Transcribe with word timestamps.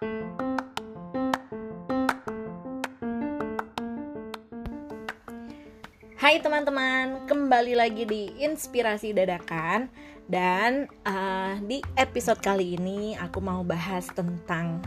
Hai 0.00 0.08
teman-teman, 6.40 7.28
kembali 7.28 7.76
lagi 7.76 8.08
di 8.08 8.32
Inspirasi 8.40 9.12
Dadakan. 9.12 9.92
Dan 10.24 10.88
uh, 11.04 11.60
di 11.60 11.84
episode 12.00 12.40
kali 12.40 12.80
ini 12.80 13.12
aku 13.20 13.44
mau 13.44 13.60
bahas 13.60 14.08
tentang 14.16 14.80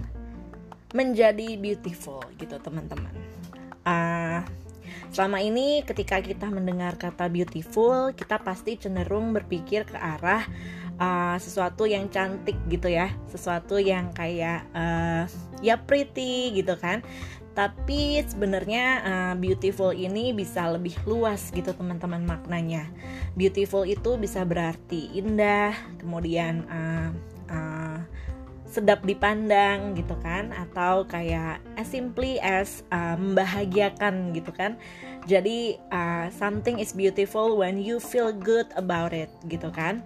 menjadi 0.98 1.62
beautiful 1.62 2.26
gitu 2.42 2.58
teman-teman. 2.58 3.14
Uh, 3.86 4.42
Selama 5.14 5.46
ini 5.46 5.86
ketika 5.86 6.18
kita 6.26 6.50
mendengar 6.50 6.98
kata 6.98 7.30
beautiful 7.30 8.10
Kita 8.18 8.42
pasti 8.42 8.82
cenderung 8.82 9.30
berpikir 9.30 9.86
ke 9.86 9.94
arah 9.94 10.42
uh, 11.04 11.36
sesuatu 11.36 11.84
yang 11.84 12.08
cantik 12.08 12.56
gitu 12.72 12.88
ya. 12.88 13.12
Sesuatu 13.28 13.76
yang 13.78 14.16
kayak 14.16 14.64
uh, 14.72 15.28
ya 15.60 15.76
pretty 15.76 16.56
gitu 16.56 16.80
kan. 16.80 17.04
Tapi 17.54 18.18
sebenarnya 18.26 18.86
uh, 19.06 19.34
beautiful 19.38 19.94
ini 19.94 20.34
bisa 20.34 20.66
lebih 20.74 20.98
luas 21.06 21.54
gitu 21.54 21.70
teman-teman 21.76 22.26
maknanya. 22.26 22.90
Beautiful 23.38 23.86
itu 23.86 24.18
bisa 24.18 24.42
berarti 24.42 25.14
indah 25.14 25.76
kemudian 26.02 26.66
uh, 26.66 27.10
uh, 27.54 28.00
sedap 28.66 29.06
dipandang 29.06 29.94
gitu 29.94 30.18
kan 30.26 30.50
atau 30.50 31.06
kayak 31.06 31.62
as 31.78 31.86
simply 31.94 32.42
as 32.42 32.82
uh, 32.90 33.14
membahagiakan 33.14 34.34
gitu 34.34 34.50
kan. 34.50 34.82
Jadi 35.30 35.78
uh, 35.94 36.34
something 36.34 36.82
is 36.82 36.90
beautiful 36.90 37.54
when 37.62 37.78
you 37.78 38.02
feel 38.02 38.34
good 38.34 38.66
about 38.74 39.14
it 39.14 39.30
gitu 39.46 39.70
kan 39.70 40.02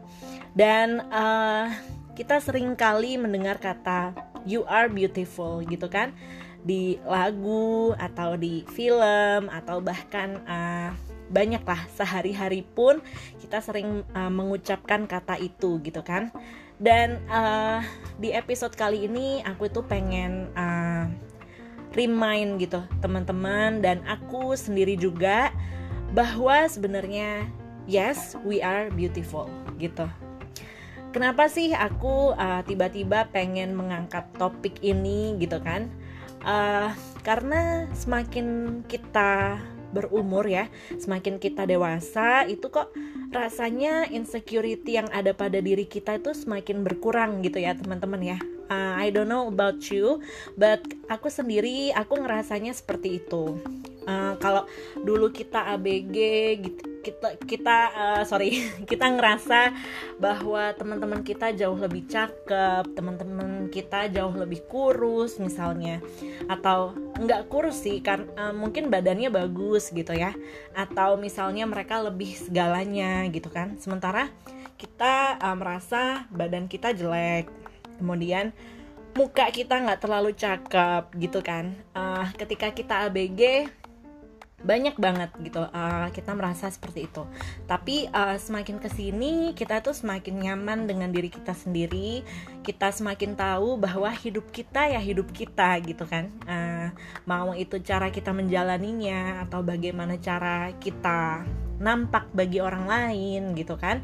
dan 0.53 1.03
uh, 1.11 1.71
kita 2.17 2.41
sering 2.41 2.73
kali 2.73 3.19
mendengar 3.19 3.61
kata 3.61 4.15
you 4.47 4.63
are 4.65 4.87
beautiful 4.87 5.61
gitu 5.65 5.85
kan? 5.91 6.15
Di 6.63 6.99
lagu 7.05 7.93
atau 7.95 8.35
di 8.35 8.63
film 8.71 9.51
atau 9.51 9.83
bahkan 9.83 10.41
uh, 10.47 10.91
banyak 11.27 11.61
lah 11.67 11.83
sehari-hari 11.91 12.63
pun 12.63 13.03
kita 13.43 13.59
sering 13.59 14.01
uh, 14.15 14.31
mengucapkan 14.31 15.05
kata 15.05 15.37
itu 15.37 15.77
gitu 15.83 16.01
kan? 16.01 16.31
Dan 16.77 17.21
uh, 17.29 17.81
di 18.21 18.33
episode 18.33 18.73
kali 18.77 19.09
ini 19.09 19.41
aku 19.45 19.69
itu 19.69 19.81
pengen 19.85 20.49
uh, 20.53 21.09
remind 21.97 22.61
gitu 22.61 22.85
teman-teman 23.01 23.81
dan 23.81 24.05
aku 24.05 24.53
sendiri 24.53 24.93
juga 24.93 25.49
bahwa 26.13 26.69
sebenarnya 26.69 27.49
yes 27.89 28.37
we 28.45 28.61
are 28.61 28.93
beautiful 28.93 29.49
gitu 29.81 30.05
kenapa 31.11 31.47
sih 31.51 31.71
aku 31.75 32.35
tiba-tiba 32.67 33.25
uh, 33.25 33.29
pengen 33.29 33.73
mengangkat 33.73 34.27
topik 34.35 34.79
ini 34.83 35.35
gitu 35.41 35.59
kan 35.63 35.87
uh, 36.43 36.91
karena 37.21 37.87
semakin 37.91 38.79
kita 38.87 39.59
berumur 39.91 40.43
ya, 40.47 40.67
semakin 40.99 41.39
kita 41.39 41.63
dewasa 41.63 42.43
itu 42.47 42.67
kok 42.67 42.91
rasanya 43.31 44.07
insecurity 44.11 44.99
yang 44.99 45.07
ada 45.15 45.31
pada 45.31 45.63
diri 45.63 45.87
kita 45.87 46.19
itu 46.19 46.35
semakin 46.35 46.83
berkurang 46.83 47.39
gitu 47.43 47.59
ya 47.59 47.75
teman-teman 47.75 48.35
ya. 48.35 48.39
Uh, 48.67 48.99
I 48.99 49.15
don't 49.15 49.31
know 49.31 49.47
about 49.47 49.79
you, 49.87 50.19
but 50.59 50.83
aku 51.07 51.31
sendiri 51.31 51.95
aku 51.95 52.19
ngerasanya 52.19 52.75
seperti 52.75 53.23
itu. 53.23 53.55
Uh, 54.07 54.35
kalau 54.39 54.67
dulu 55.03 55.31
kita 55.31 55.75
ABG 55.75 56.15
gitu 56.63 56.96
kita 57.07 57.29
kita 57.47 57.77
uh, 57.95 58.23
sorry 58.27 58.59
kita 58.91 59.07
ngerasa 59.07 59.71
bahwa 60.19 60.75
teman-teman 60.75 61.23
kita 61.23 61.55
jauh 61.55 61.79
lebih 61.79 62.03
cakep 62.11 62.91
teman-teman 62.91 63.71
kita 63.71 64.11
jauh 64.11 64.35
lebih 64.35 64.67
kurus 64.67 65.39
misalnya. 65.39 66.03
Atau 66.51 66.91
nggak 67.17 67.47
kurus 67.47 67.79
sih 67.87 68.03
kan 68.03 68.27
uh, 68.35 68.51
mungkin 68.51 68.91
badannya 68.91 69.31
bagus 69.31 69.89
gitu 69.95 70.11
ya. 70.11 70.35
Atau 70.75 71.15
misalnya 71.15 71.63
mereka 71.63 72.03
lebih 72.03 72.35
segalanya 72.35 73.23
gitu 73.31 73.47
kan. 73.47 73.79
Sementara 73.79 74.27
kita 74.75 75.39
uh, 75.39 75.55
merasa 75.55 76.27
badan 76.29 76.67
kita 76.67 76.91
jelek. 76.91 77.47
Kemudian 77.97 78.51
muka 79.17 79.49
kita 79.49 79.81
nggak 79.81 80.01
terlalu 80.03 80.35
cakep 80.35 81.03
gitu 81.17 81.39
kan. 81.41 81.73
Uh, 81.95 82.29
ketika 82.37 82.69
kita 82.69 83.09
ABG 83.09 83.71
banyak 84.57 84.97
banget 84.97 85.29
gitu 85.45 85.61
uh, 85.61 86.09
kita 86.09 86.33
merasa 86.33 86.65
seperti 86.73 87.05
itu. 87.05 87.23
Tapi 87.69 88.09
uh, 88.09 88.41
semakin 88.41 88.81
ke 88.81 88.89
sini 88.89 89.53
kita 89.53 89.85
tuh 89.85 89.93
semakin 89.93 90.33
nyaman 90.33 90.89
dengan 90.89 91.13
diri 91.13 91.29
kita 91.29 91.53
sendiri. 91.53 92.25
Kita 92.65 92.89
semakin 92.89 93.37
tahu 93.37 93.77
bahwa 93.77 94.09
hidup 94.09 94.49
kita 94.49 94.89
ya 94.89 94.97
hidup 94.97 95.29
kita 95.29 95.77
gitu 95.85 96.09
kan. 96.09 96.33
Uh, 96.49 96.89
mau 97.29 97.53
itu 97.53 97.77
cara 97.85 98.09
kita 98.09 98.33
menjalaninya 98.33 99.45
atau 99.45 99.61
bagaimana 99.61 100.17
cara 100.17 100.73
kita 100.81 101.45
nampak 101.77 102.25
bagi 102.33 102.57
orang 102.57 102.89
lain 102.89 103.53
gitu 103.53 103.77
kan. 103.77 104.01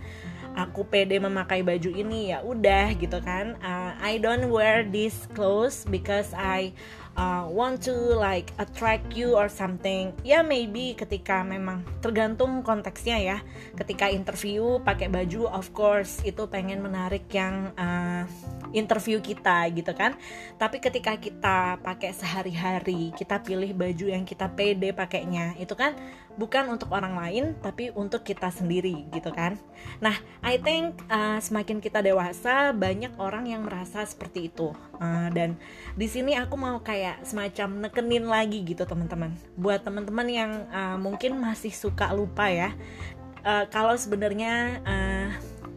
Aku 0.54 0.86
pede 0.86 1.18
memakai 1.18 1.66
baju 1.66 1.90
ini 1.90 2.30
ya 2.30 2.46
udah 2.46 2.94
gitu 3.02 3.18
kan. 3.26 3.58
Uh, 3.58 3.98
I 3.98 4.22
don't 4.22 4.54
wear 4.54 4.86
this 4.86 5.26
clothes 5.34 5.82
because 5.90 6.30
I 6.38 6.78
uh, 7.18 7.46
want 7.50 7.82
to 7.86 7.94
like 8.18 8.54
attract 8.58 9.14
you 9.14 9.38
or 9.38 9.50
something 9.50 10.14
ya 10.26 10.42
maybe 10.42 10.98
ketika 10.98 11.42
memang 11.46 11.86
tergantung 12.02 12.66
konteksnya 12.66 13.18
ya. 13.20 13.38
Ketika 13.74 14.10
interview 14.10 14.82
pakai 14.82 15.10
baju 15.10 15.50
of 15.50 15.72
course 15.74 16.22
itu 16.26 16.46
pengen 16.50 16.82
menarik 16.82 17.26
yang 17.34 17.74
uh, 17.78 18.26
interview 18.74 19.22
kita 19.22 19.70
gitu 19.72 19.94
kan. 19.94 20.18
Tapi 20.58 20.82
ketika 20.82 21.16
kita 21.16 21.80
pakai 21.80 22.12
sehari-hari 22.12 23.14
kita 23.16 23.40
pilih 23.40 23.72
baju 23.72 24.06
yang 24.10 24.26
kita 24.26 24.50
pede 24.52 24.92
pakainya 24.92 25.56
itu 25.62 25.78
kan 25.78 25.96
bukan 26.34 26.66
untuk 26.74 26.90
orang 26.90 27.14
lain 27.14 27.54
tapi 27.62 27.94
untuk 27.94 28.26
kita 28.26 28.50
sendiri 28.50 29.06
gitu 29.14 29.30
kan. 29.30 29.56
Nah 30.02 30.18
I 30.42 30.58
think 30.58 30.98
uh, 31.08 31.38
semakin 31.38 31.78
kita 31.78 32.02
dewasa 32.02 32.74
banyak 32.74 33.14
orang 33.22 33.48
yang 33.54 33.62
merasa 33.64 34.02
seperti 34.04 34.50
itu. 34.50 34.74
Uh, 34.98 35.30
dan 35.32 35.56
di 35.94 36.10
sini 36.10 36.34
aku 36.34 36.58
mau 36.58 36.82
kayak 36.82 37.22
semacam 37.22 37.88
nekenin 37.88 38.26
lagi 38.26 38.66
gitu 38.66 38.84
teman-teman. 38.84 39.38
Buat 39.54 39.86
teman-teman 39.86 40.28
yang 40.28 40.52
uh, 40.74 40.98
mungkin 40.98 41.38
masih 41.38 41.72
suka 41.72 42.10
lupa 42.12 42.50
ya. 42.50 42.74
Uh, 43.44 43.68
kalau 43.68 43.94
sebenarnya 44.00 44.80
uh, 44.88 45.13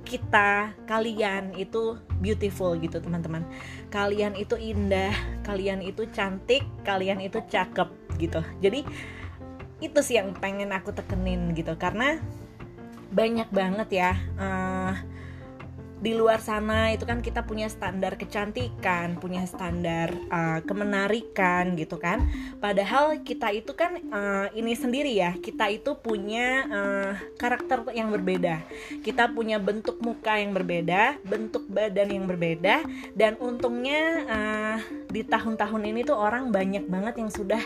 kita 0.06 0.72
kalian 0.86 1.52
itu 1.58 1.98
beautiful 2.22 2.78
gitu 2.78 3.02
teman-teman. 3.02 3.42
Kalian 3.90 4.38
itu 4.38 4.54
indah 4.54 5.12
kalian 5.42 5.82
itu 5.82 6.06
cantik 6.14 6.62
kalian 6.86 7.18
itu 7.18 7.42
cakep 7.50 7.90
gitu. 8.22 8.40
Jadi 8.62 8.86
itu 9.82 9.98
sih 10.00 10.16
yang 10.16 10.32
pengen 10.38 10.70
aku 10.70 10.94
tekenin 10.94 11.50
gitu. 11.52 11.74
Karena 11.74 12.22
banyak 13.10 13.50
banget 13.50 13.88
ya 13.90 14.12
uh, 14.38 14.94
di 16.06 16.14
luar 16.14 16.38
sana 16.38 16.94
itu 16.94 17.02
kan 17.02 17.18
kita 17.18 17.42
punya 17.42 17.66
standar 17.66 18.14
kecantikan, 18.14 19.18
punya 19.18 19.42
standar 19.42 20.14
uh, 20.30 20.62
kemenarikan 20.62 21.74
gitu 21.74 21.98
kan. 21.98 22.30
Padahal 22.62 23.26
kita 23.26 23.50
itu 23.50 23.74
kan 23.74 23.98
uh, 24.14 24.46
ini 24.54 24.78
sendiri 24.78 25.10
ya, 25.10 25.34
kita 25.34 25.66
itu 25.66 25.98
punya 25.98 26.62
uh, 26.70 27.12
karakter 27.34 27.82
yang 27.90 28.14
berbeda. 28.14 28.62
Kita 29.02 29.34
punya 29.34 29.58
bentuk 29.58 29.98
muka 29.98 30.38
yang 30.38 30.54
berbeda, 30.54 31.18
bentuk 31.26 31.66
badan 31.66 32.14
yang 32.14 32.30
berbeda 32.30 32.86
dan 33.18 33.34
untungnya 33.42 34.02
uh, 34.30 34.78
di 35.10 35.26
tahun-tahun 35.26 35.82
ini 35.90 36.06
tuh 36.06 36.14
orang 36.14 36.54
banyak 36.54 36.86
banget 36.86 37.18
yang 37.18 37.34
sudah 37.34 37.62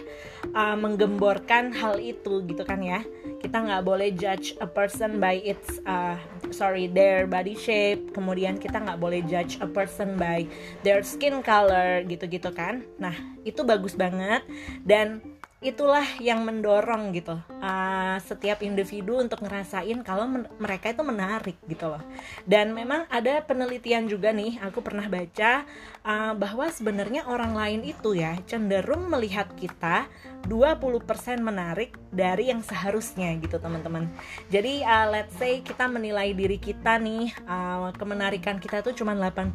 uh, 0.57 0.81
menggemborkan 0.81 1.77
hal 1.77 2.01
itu 2.01 2.41
gitu 2.49 2.65
kan 2.65 2.81
ya. 2.81 3.05
Kita 3.45 3.61
nggak 3.61 3.85
boleh 3.85 4.17
judge 4.17 4.57
a 4.65 4.69
person 4.69 5.21
by 5.21 5.37
its 5.45 5.85
uh, 5.85 6.17
sorry 6.49 6.89
their 6.89 7.29
body 7.29 7.53
shape 7.53 8.17
kita 8.59 8.79
nggak 8.79 9.01
boleh 9.01 9.21
judge 9.27 9.59
a 9.59 9.69
person 9.69 10.15
by 10.15 10.47
their 10.87 11.03
skin 11.03 11.43
color 11.43 12.03
gitu-gitu 12.07 12.51
kan. 12.55 12.87
Nah 12.99 13.15
itu 13.43 13.63
bagus 13.67 13.95
banget 13.99 14.45
dan 14.87 15.23
itulah 15.61 16.05
yang 16.19 16.41
mendorong 16.49 17.13
gitu 17.13 17.37
uh, 17.61 18.17
setiap 18.25 18.65
individu 18.65 19.21
untuk 19.21 19.45
ngerasain 19.45 20.01
kalau 20.03 20.27
mereka 20.59 20.91
itu 20.91 21.05
menarik 21.05 21.57
gitu 21.69 21.93
loh. 21.93 22.03
Dan 22.49 22.73
memang 22.73 23.07
ada 23.13 23.45
penelitian 23.45 24.09
juga 24.09 24.33
nih 24.35 24.59
aku 24.65 24.81
pernah 24.81 25.07
baca 25.07 25.65
uh, 26.03 26.33
bahwa 26.35 26.67
sebenarnya 26.73 27.29
orang 27.29 27.55
lain 27.55 27.81
itu 27.87 28.17
ya 28.17 28.37
cenderung 28.49 29.07
melihat 29.13 29.53
kita 29.55 30.09
20% 30.49 31.05
menarik 31.45 32.01
dari 32.09 32.49
yang 32.49 32.65
seharusnya 32.65 33.37
gitu 33.39 33.61
teman-teman. 33.61 34.09
Jadi 34.49 34.81
uh, 34.81 35.07
let's 35.13 35.37
say 35.37 35.61
kita 35.61 35.85
menilai 35.85 36.33
diri 36.33 36.57
kita 36.57 36.97
nih 36.97 37.29
uh, 37.45 37.93
kemenarikan 37.95 38.57
kita 38.57 38.81
tuh 38.81 38.97
cuma 38.97 39.13
80% 39.13 39.53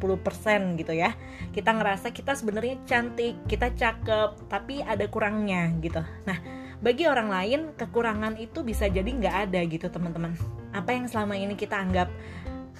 gitu 0.78 0.94
ya. 0.94 1.12
Kita 1.50 1.74
ngerasa 1.74 2.14
kita 2.14 2.38
sebenarnya 2.38 2.78
cantik 2.86 3.34
kita 3.50 3.74
cakep 3.74 4.46
tapi 4.46 4.80
ada 4.86 5.04
kurangnya 5.10 5.74
gitu. 5.82 6.00
Nah 6.22 6.65
bagi 6.80 7.08
orang 7.08 7.28
lain 7.32 7.60
kekurangan 7.74 8.36
itu 8.36 8.60
bisa 8.60 8.86
jadi 8.86 9.06
nggak 9.06 9.36
ada 9.48 9.60
gitu 9.64 9.88
teman-teman. 9.88 10.36
Apa 10.76 10.92
yang 10.92 11.08
selama 11.08 11.36
ini 11.36 11.56
kita 11.56 11.76
anggap 11.80 12.12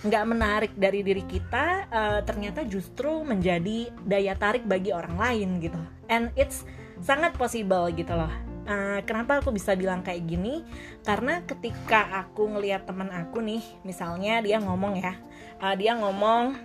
nggak 0.05 0.25
menarik 0.29 0.73
dari 0.77 1.01
diri 1.01 1.25
kita 1.25 1.89
uh, 1.89 2.21
ternyata 2.21 2.69
justru 2.69 3.25
menjadi 3.25 3.89
daya 4.05 4.37
tarik 4.37 4.69
bagi 4.69 4.93
orang 4.93 5.17
lain 5.17 5.49
gitu. 5.65 5.81
And 6.13 6.29
it's 6.37 6.69
sangat 7.01 7.37
possible 7.41 7.89
gitu 7.97 8.13
loh. 8.13 8.33
Uh, 8.67 8.99
kenapa 9.07 9.39
aku 9.41 9.55
bisa 9.55 9.73
bilang 9.79 10.03
kayak 10.05 10.27
gini? 10.27 10.67
Karena 11.07 11.41
ketika 11.47 12.11
aku 12.27 12.51
ngelihat 12.51 12.85
teman 12.85 13.09
aku 13.15 13.41
nih 13.41 13.63
misalnya 13.87 14.43
dia 14.43 14.59
ngomong 14.59 14.99
ya 14.99 15.15
uh, 15.63 15.75
dia 15.79 15.97
ngomong 15.97 16.59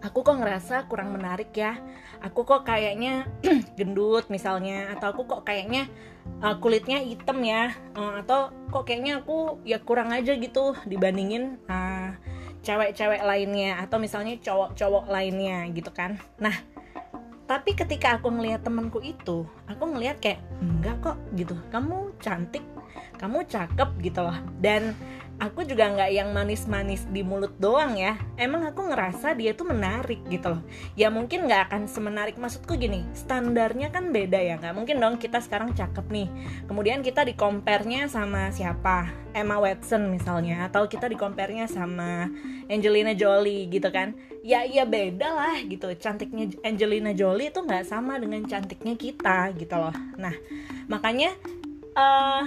aku 0.00 0.22
kok 0.22 0.38
ngerasa 0.40 0.88
kurang 0.88 1.12
menarik 1.12 1.52
ya? 1.52 1.76
Aku 2.24 2.48
kok 2.48 2.64
kayaknya 2.64 3.28
gendut 3.78 4.32
misalnya 4.32 4.96
atau 4.96 5.12
aku 5.12 5.28
kok 5.28 5.44
kayaknya 5.44 5.90
uh, 6.42 6.56
kulitnya 6.60 7.00
hitam 7.02 7.40
ya. 7.42 7.74
Uh, 7.96 8.20
atau 8.22 8.52
kok 8.72 8.84
kayaknya 8.88 9.22
aku 9.22 9.60
ya 9.62 9.78
kurang 9.82 10.12
aja 10.12 10.34
gitu 10.36 10.76
dibandingin 10.84 11.60
uh, 11.70 12.16
cewek-cewek 12.66 13.22
lainnya 13.22 13.78
atau 13.78 14.02
misalnya 14.02 14.34
cowok-cowok 14.42 15.06
lainnya 15.06 15.70
gitu 15.70 15.90
kan. 15.94 16.18
Nah 16.42 16.54
tapi 17.46 17.78
ketika 17.78 18.18
aku 18.18 18.26
ngelihat 18.34 18.66
temanku 18.66 18.98
itu 18.98 19.46
aku 19.70 19.84
ngelihat 19.86 20.18
kayak 20.18 20.42
enggak 20.58 20.98
kok 20.98 21.18
gitu. 21.38 21.54
Kamu 21.70 22.18
cantik 22.18 22.66
kamu 23.16 23.46
cakep 23.48 23.90
gitu 24.02 24.20
loh. 24.20 24.36
Dan 24.60 24.92
aku 25.36 25.68
juga 25.68 25.92
nggak 25.92 26.10
yang 26.12 26.32
manis-manis 26.32 27.04
di 27.12 27.20
mulut 27.20 27.52
doang 27.60 27.96
ya. 27.96 28.16
Emang 28.40 28.64
aku 28.64 28.88
ngerasa 28.88 29.36
dia 29.36 29.52
tuh 29.52 29.68
menarik 29.68 30.24
gitu 30.32 30.56
loh. 30.56 30.62
Ya 30.96 31.12
mungkin 31.12 31.44
nggak 31.44 31.70
akan 31.70 31.82
semenarik. 31.88 32.40
Maksudku 32.40 32.76
gini 32.80 33.04
standarnya 33.12 33.92
kan 33.92 34.12
beda 34.12 34.40
ya. 34.40 34.56
Nggak 34.56 34.74
mungkin 34.76 34.96
dong 34.96 35.16
kita 35.20 35.40
sekarang 35.44 35.76
cakep 35.76 36.06
nih. 36.08 36.28
Kemudian 36.64 37.04
kita 37.04 37.24
di 37.24 37.36
compare-nya 37.36 38.08
sama 38.08 38.48
siapa? 38.52 39.12
Emma 39.36 39.60
Watson 39.60 40.08
misalnya. 40.08 40.64
Atau 40.68 40.88
kita 40.88 41.08
di 41.08 41.16
compare-nya 41.20 41.68
sama 41.68 42.32
Angelina 42.72 43.12
Jolie 43.12 43.68
gitu 43.68 43.92
kan. 43.92 44.16
Ya 44.40 44.64
iya 44.64 44.88
beda 44.88 45.28
lah 45.36 45.56
gitu. 45.68 45.92
Cantiknya 46.00 46.48
Angelina 46.64 47.12
Jolie 47.12 47.52
itu 47.52 47.60
nggak 47.60 47.84
sama 47.84 48.16
dengan 48.16 48.40
cantiknya 48.48 48.96
kita 48.96 49.52
gitu 49.60 49.76
loh. 49.76 49.94
Nah 50.16 50.32
makanya 50.88 51.34
uh, 51.92 52.44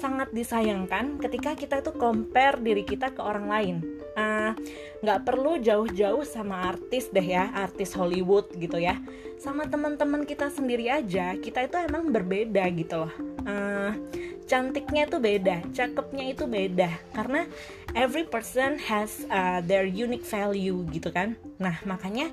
sangat 0.00 0.32
disayangkan 0.32 1.20
ketika 1.20 1.52
kita 1.52 1.84
itu 1.84 1.92
compare 1.92 2.56
diri 2.56 2.88
kita 2.88 3.12
ke 3.12 3.20
orang 3.20 3.46
lain. 3.52 3.76
Ah, 4.16 4.56
nggak 5.04 5.20
uh, 5.20 5.24
perlu 5.28 5.60
jauh-jauh 5.60 6.24
sama 6.24 6.72
artis 6.72 7.12
deh 7.12 7.22
ya 7.22 7.52
artis 7.52 7.92
Hollywood 7.92 8.48
gitu 8.56 8.80
ya. 8.80 8.96
Sama 9.36 9.68
teman-teman 9.68 10.24
kita 10.24 10.48
sendiri 10.48 10.88
aja 10.88 11.36
kita 11.36 11.68
itu 11.68 11.76
emang 11.76 12.08
berbeda 12.08 12.64
gitu 12.72 13.04
loh. 13.06 13.12
Uh, 13.44 13.92
cantiknya 14.48 15.06
itu 15.06 15.20
beda 15.20 15.56
cakepnya 15.76 16.24
itu 16.32 16.48
beda. 16.48 16.90
Karena 17.12 17.44
every 17.92 18.24
person 18.24 18.80
has 18.80 19.28
uh, 19.28 19.60
their 19.60 19.84
unique 19.84 20.24
value 20.24 20.88
gitu 20.90 21.12
kan. 21.12 21.36
Nah 21.60 21.76
makanya 21.84 22.32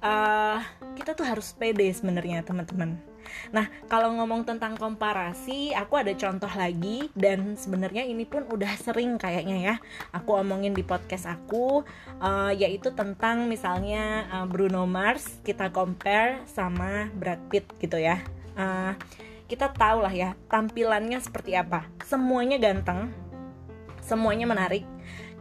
uh, 0.00 0.58
kita 0.96 1.12
tuh 1.12 1.28
harus 1.28 1.52
pede 1.54 1.86
sebenarnya 1.92 2.42
teman-teman 2.42 3.11
Nah, 3.50 3.68
kalau 3.90 4.12
ngomong 4.16 4.46
tentang 4.46 4.78
komparasi, 4.78 5.74
aku 5.74 6.00
ada 6.00 6.12
contoh 6.14 6.50
lagi 6.52 7.10
dan 7.12 7.58
sebenarnya 7.58 8.06
ini 8.06 8.24
pun 8.24 8.46
udah 8.48 8.72
sering 8.78 9.16
kayaknya 9.20 9.56
ya. 9.58 9.74
Aku 10.14 10.38
omongin 10.38 10.72
di 10.72 10.84
podcast 10.84 11.28
aku 11.28 11.84
uh, 12.20 12.52
yaitu 12.52 12.92
tentang 12.94 13.48
misalnya 13.48 14.26
uh, 14.30 14.46
Bruno 14.46 14.84
Mars 14.88 15.40
kita 15.42 15.72
compare 15.74 16.44
sama 16.48 17.08
Brad 17.16 17.40
Pitt 17.48 17.66
gitu 17.80 17.98
ya. 17.98 18.20
Uh, 18.52 18.92
kita 19.48 19.68
tahu 19.68 20.00
lah 20.00 20.12
ya 20.12 20.32
tampilannya 20.48 21.20
seperti 21.20 21.52
apa. 21.56 21.84
Semuanya 22.04 22.56
ganteng, 22.56 23.12
semuanya 24.00 24.48
menarik. 24.48 24.84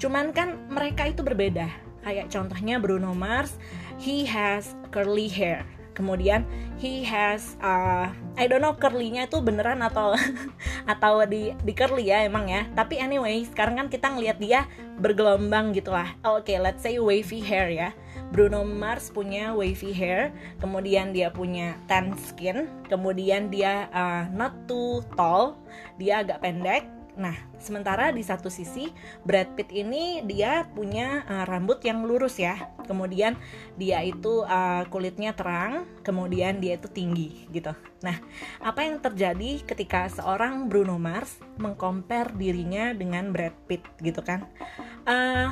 Cuman 0.02 0.36
kan 0.36 0.58
mereka 0.68 1.08
itu 1.08 1.24
berbeda. 1.24 1.70
Kayak 2.02 2.34
contohnya 2.34 2.82
Bruno 2.82 3.14
Mars, 3.14 3.62
he 4.02 4.26
has 4.26 4.74
curly 4.90 5.30
hair 5.30 5.62
kemudian 5.94 6.48
he 6.80 7.04
has 7.04 7.56
uh, 7.60 8.10
I 8.40 8.48
don't 8.48 8.64
know 8.64 8.76
curlynya 8.76 9.28
itu 9.28 9.44
beneran 9.44 9.84
atau 9.84 10.16
atau 10.92 11.14
di 11.28 11.54
di 11.62 11.74
curly 11.76 12.10
ya 12.10 12.24
emang 12.26 12.48
ya. 12.48 12.68
Tapi 12.72 12.98
anyway 13.00 13.44
sekarang 13.46 13.78
kan 13.80 13.88
kita 13.88 14.12
ngelihat 14.12 14.38
dia 14.40 14.66
bergelombang 15.02 15.74
gitu 15.74 15.92
lah 15.92 16.14
oh, 16.24 16.40
oke 16.40 16.48
okay, 16.48 16.58
let's 16.62 16.84
say 16.84 16.98
wavy 16.98 17.44
hair 17.44 17.68
ya. 17.72 17.90
Bruno 18.32 18.64
Mars 18.64 19.12
punya 19.12 19.52
wavy 19.52 19.92
hair 19.92 20.32
kemudian 20.64 21.12
dia 21.12 21.28
punya 21.28 21.76
tan 21.92 22.16
skin 22.16 22.72
kemudian 22.88 23.52
dia 23.52 23.92
uh, 23.92 24.24
not 24.32 24.56
too 24.72 25.04
tall 25.20 25.60
dia 26.00 26.24
agak 26.24 26.40
pendek 26.40 26.88
Nah, 27.20 27.36
sementara 27.60 28.16
di 28.16 28.24
satu 28.24 28.48
sisi 28.48 28.88
Brad 29.28 29.52
Pitt 29.60 29.68
ini 29.76 30.24
dia 30.24 30.64
punya 30.72 31.28
uh, 31.28 31.44
rambut 31.44 31.84
yang 31.84 32.08
lurus 32.08 32.40
ya. 32.40 32.72
Kemudian 32.88 33.36
dia 33.76 34.00
itu 34.04 34.48
uh, 34.48 34.88
kulitnya 34.88 35.36
terang, 35.36 35.84
kemudian 36.08 36.64
dia 36.64 36.80
itu 36.80 36.88
tinggi 36.88 37.52
gitu. 37.52 37.76
Nah, 38.02 38.16
apa 38.64 38.88
yang 38.88 39.04
terjadi 39.04 39.60
ketika 39.68 40.08
seorang 40.08 40.72
Bruno 40.72 40.96
Mars 40.96 41.40
mengcompare 41.60 42.32
dirinya 42.36 42.96
dengan 42.96 43.36
Brad 43.36 43.56
Pitt 43.68 43.84
gitu 44.00 44.24
kan? 44.24 44.48
Uh, 45.04 45.52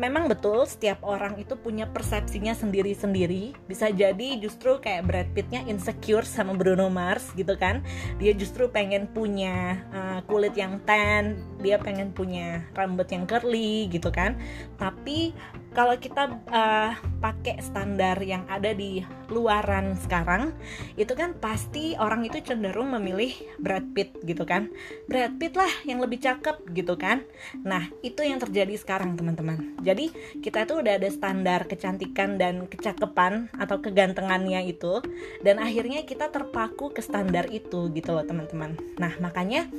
memang 0.00 0.32
betul 0.32 0.64
setiap 0.64 1.04
orang 1.04 1.36
itu 1.36 1.52
punya 1.60 1.84
persepsinya 1.84 2.56
sendiri-sendiri. 2.56 3.52
Bisa 3.68 3.92
jadi 3.92 4.40
justru 4.40 4.80
kayak 4.80 5.04
Brad 5.04 5.28
Pittnya 5.36 5.60
insecure 5.68 6.24
sama 6.24 6.56
Bruno 6.56 6.88
Mars 6.88 7.36
gitu 7.36 7.52
kan. 7.60 7.84
Dia 8.16 8.32
justru 8.32 8.72
pengen 8.72 9.04
punya 9.12 9.84
uh, 9.92 10.24
kulit 10.24 10.56
yang 10.56 10.80
tan, 10.88 11.44
dia 11.60 11.76
pengen 11.76 12.16
punya 12.16 12.64
rambut 12.72 13.06
yang 13.12 13.28
curly 13.28 13.92
gitu 13.92 14.08
kan. 14.08 14.40
Tapi 14.80 15.36
kalau 15.70 15.94
kita 15.96 16.40
uh, 16.50 16.92
pakai 17.22 17.62
standar 17.62 18.18
yang 18.24 18.42
ada 18.50 18.74
di 18.74 19.04
luaran 19.30 19.94
sekarang 19.94 20.50
itu 20.98 21.14
kan 21.14 21.36
pasti 21.38 21.94
orang 21.94 22.26
itu 22.26 22.42
cenderung 22.42 22.90
memilih 22.96 23.30
Brad 23.62 23.86
Pitt 23.94 24.18
gitu 24.26 24.42
kan. 24.42 24.72
Brad 25.06 25.38
Pitt 25.38 25.54
lah 25.54 25.70
yang 25.86 26.02
lebih 26.02 26.18
cakep 26.18 26.66
gitu 26.74 26.98
kan. 26.98 27.22
Nah 27.62 27.86
itu 28.02 28.26
yang 28.26 28.42
terjadi 28.42 28.74
sekarang 28.74 29.14
teman-teman. 29.14 29.78
Jadi 29.84 30.10
kita 30.42 30.66
tuh 30.66 30.82
udah 30.82 30.98
ada 30.98 31.08
standar 31.12 31.70
kecantikan 31.70 32.40
dan 32.40 32.66
kecakapan 32.66 33.46
atau 33.54 33.78
kegantengannya 33.78 34.66
itu 34.66 34.98
dan 35.46 35.62
akhirnya 35.62 36.02
kita 36.02 36.32
terpaku 36.34 36.90
ke 36.90 37.00
standar 37.04 37.46
itu 37.52 37.92
gitu 37.94 38.10
loh 38.10 38.26
teman-teman. 38.26 38.74
Nah 38.98 39.14
makanya 39.22 39.70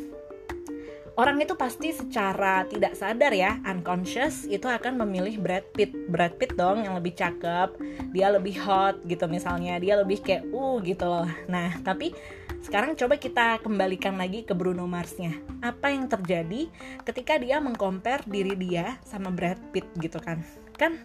orang 1.20 1.44
itu 1.44 1.54
pasti 1.60 1.92
secara 1.92 2.64
tidak 2.68 2.96
sadar 2.96 3.34
ya 3.36 3.60
unconscious 3.68 4.48
itu 4.48 4.68
akan 4.68 5.02
memilih 5.04 5.40
Brad 5.42 5.66
Pitt. 5.76 5.92
Brad 6.08 6.36
Pitt 6.40 6.56
dong 6.56 6.84
yang 6.84 6.96
lebih 6.96 7.16
cakep 7.18 7.76
dia 8.16 8.32
lebih 8.32 8.56
hot 8.62 9.04
gitu 9.04 9.28
misalnya 9.28 9.76
dia 9.82 10.00
lebih 10.00 10.24
kayak 10.24 10.48
uh 10.52 10.80
gitu 10.84 11.06
loh. 11.08 11.28
Nah 11.52 11.76
tapi 11.84 12.16
sekarang 12.62 12.94
coba 12.94 13.18
kita 13.18 13.58
kembalikan 13.66 14.16
lagi 14.22 14.46
ke 14.46 14.54
Bruno 14.54 14.86
Marsnya. 14.86 15.34
Apa 15.66 15.90
yang 15.90 16.06
terjadi 16.06 16.70
ketika 17.02 17.42
dia 17.42 17.58
mengcompare 17.58 18.22
diri 18.30 18.54
dia 18.54 19.02
sama 19.02 19.34
Brad 19.34 19.58
Pitt 19.74 19.90
gitu 19.98 20.22
kan? 20.22 20.46
Kan 20.78 21.02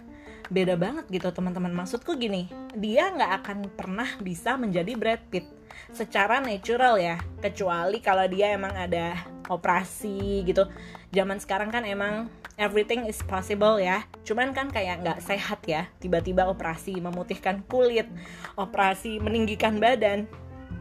beda 0.46 0.78
banget 0.78 1.08
gitu 1.10 1.32
teman-teman. 1.32 1.72
Maksudku 1.74 2.14
gini 2.14 2.46
dia 2.76 3.10
nggak 3.10 3.32
akan 3.42 3.58
pernah 3.72 4.06
bisa 4.20 4.54
menjadi 4.60 4.92
Brad 4.94 5.22
Pitt 5.32 5.48
secara 5.90 6.38
natural 6.44 7.00
ya. 7.00 7.16
Kecuali 7.40 7.98
kalau 8.04 8.28
dia 8.28 8.52
emang 8.52 8.76
ada 8.76 9.35
operasi 9.48 10.44
gitu. 10.46 10.66
Zaman 11.14 11.38
sekarang 11.38 11.70
kan 11.72 11.86
emang 11.86 12.28
everything 12.56 13.04
is 13.06 13.20
possible 13.24 13.76
ya. 13.80 14.04
Cuman 14.24 14.52
kan 14.56 14.72
kayak 14.72 15.04
nggak 15.04 15.18
sehat 15.22 15.62
ya. 15.68 15.88
Tiba-tiba 16.00 16.48
operasi 16.48 16.98
memutihkan 16.98 17.62
kulit 17.68 18.08
operasi 18.56 19.20
meninggikan 19.20 19.78
badan 19.78 20.24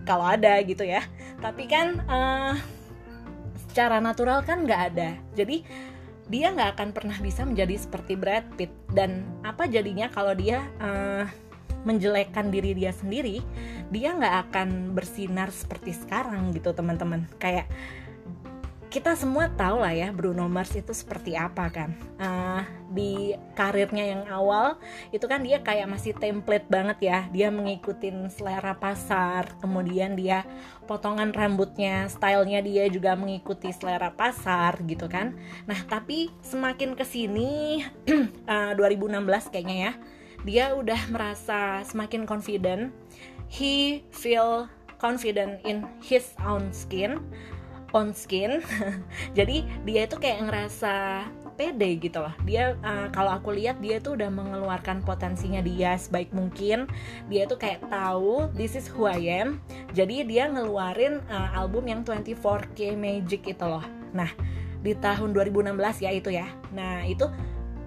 kalau 0.08 0.26
ada 0.26 0.60
gitu 0.64 0.84
ya. 0.84 1.04
Tapi 1.40 1.68
kan 1.68 2.02
uh, 2.08 2.56
secara 3.70 4.00
natural 4.00 4.42
kan 4.44 4.64
nggak 4.64 4.82
ada. 4.96 5.10
Jadi 5.36 5.66
dia 6.26 6.50
nggak 6.50 6.80
akan 6.80 6.90
pernah 6.90 7.18
bisa 7.22 7.46
menjadi 7.46 7.76
seperti 7.78 8.18
Brad 8.18 8.48
Pitt. 8.58 8.72
Dan 8.90 9.24
apa 9.46 9.68
jadinya 9.70 10.10
kalau 10.10 10.34
dia 10.34 10.64
uh, 10.82 11.28
menjelekkan 11.86 12.50
diri 12.50 12.74
dia 12.74 12.90
sendiri 12.90 13.46
dia 13.94 14.18
nggak 14.18 14.50
akan 14.50 14.98
bersinar 14.98 15.54
seperti 15.54 15.94
sekarang 15.94 16.50
gitu 16.56 16.74
teman-teman. 16.74 17.30
Kayak 17.38 17.70
kita 18.90 19.18
semua 19.18 19.52
tahu 19.52 19.82
lah 19.82 19.92
ya 19.92 20.10
Bruno 20.14 20.48
Mars 20.48 20.72
itu 20.78 20.94
seperti 20.96 21.36
apa 21.36 21.68
kan. 21.68 21.92
Uh, 22.16 22.64
di 22.94 23.36
karirnya 23.58 24.16
yang 24.16 24.24
awal 24.32 24.80
itu 25.12 25.28
kan 25.28 25.44
dia 25.44 25.60
kayak 25.60 25.90
masih 25.90 26.16
template 26.16 26.68
banget 26.70 26.98
ya. 27.04 27.20
Dia 27.34 27.48
mengikuti 27.52 28.14
selera 28.32 28.78
pasar 28.78 29.58
kemudian 29.60 30.16
dia 30.16 30.48
potongan 30.86 31.34
rambutnya 31.34 32.08
stylenya 32.08 32.62
dia 32.62 32.86
juga 32.88 33.18
mengikuti 33.18 33.74
selera 33.74 34.14
pasar 34.14 34.80
gitu 34.86 35.10
kan. 35.12 35.36
Nah 35.68 35.80
tapi 35.90 36.32
semakin 36.46 36.94
ke 36.94 37.04
sini 37.04 37.84
uh, 38.48 38.72
2016 38.78 39.52
kayaknya 39.52 39.78
ya 39.78 39.94
dia 40.46 40.66
udah 40.78 41.02
merasa 41.10 41.82
semakin 41.84 42.24
confident. 42.30 42.94
He 43.50 44.02
feel 44.10 44.70
confident 44.98 45.62
in 45.68 45.86
his 46.02 46.34
own 46.42 46.72
skin 46.72 47.22
on 47.96 48.12
skin. 48.12 48.60
Jadi 49.38 49.64
dia 49.88 50.04
itu 50.04 50.20
kayak 50.20 50.52
ngerasa 50.52 51.24
pede 51.56 51.96
gitu 51.98 52.20
loh. 52.20 52.36
Dia 52.44 52.76
uh, 52.84 53.08
kalau 53.16 53.32
aku 53.32 53.56
lihat 53.56 53.80
dia 53.80 54.04
tuh 54.04 54.20
udah 54.20 54.28
mengeluarkan 54.28 55.02
potensinya 55.08 55.64
dia 55.64 55.96
sebaik 55.96 56.36
mungkin. 56.36 56.92
Dia 57.32 57.48
tuh 57.48 57.56
kayak 57.56 57.88
tahu 57.88 58.52
this 58.54 58.76
is 58.76 58.92
who 58.92 59.08
I 59.08 59.24
am. 59.42 59.64
Jadi 59.96 60.28
dia 60.28 60.52
ngeluarin 60.52 61.24
uh, 61.32 61.56
album 61.56 61.88
yang 61.88 62.04
24K 62.04 63.00
Magic 63.00 63.48
itu 63.48 63.66
loh. 63.66 63.84
Nah 64.12 64.30
di 64.84 64.94
tahun 64.94 65.32
2016 65.32 66.04
ya 66.04 66.12
itu 66.12 66.30
ya. 66.30 66.52
Nah 66.76 67.08
itu 67.08 67.26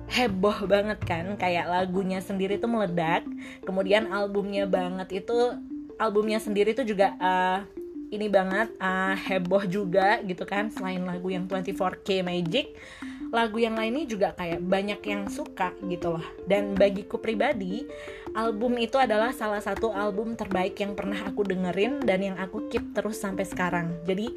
heboh 0.09 0.65
banget 0.65 0.99
kan? 1.05 1.37
Kayak 1.37 1.69
lagunya 1.69 2.25
sendiri 2.25 2.57
tuh 2.57 2.73
meledak. 2.73 3.29
Kemudian 3.62 4.09
albumnya 4.09 4.65
banget 4.65 5.23
itu 5.23 5.61
albumnya 6.00 6.41
sendiri 6.41 6.73
tuh 6.73 6.88
juga 6.88 7.12
uh, 7.21 7.61
ini 8.09 8.27
banget 8.33 8.73
uh, 8.81 9.12
heboh 9.15 9.65
juga 9.69 10.21
gitu 10.25 10.49
kan 10.49 10.73
selain 10.73 11.05
lagu 11.05 11.29
yang 11.29 11.45
24K 11.45 12.25
Magic. 12.25 12.73
Lagu 13.29 13.61
yang 13.61 13.77
lainnya 13.77 14.09
juga 14.09 14.33
kayak 14.33 14.65
banyak 14.65 15.00
yang 15.05 15.23
suka 15.29 15.77
gitu 15.85 16.17
loh. 16.17 16.27
Dan 16.49 16.73
bagiku 16.73 17.21
pribadi 17.21 17.85
album 18.33 18.81
itu 18.81 18.97
adalah 18.97 19.37
salah 19.37 19.61
satu 19.61 19.93
album 19.93 20.33
terbaik 20.33 20.81
yang 20.81 20.97
pernah 20.97 21.21
aku 21.29 21.45
dengerin 21.45 22.00
dan 22.05 22.25
yang 22.25 22.37
aku 22.41 22.73
keep 22.73 22.97
terus 22.97 23.21
sampai 23.21 23.45
sekarang. 23.45 23.93
Jadi 24.09 24.33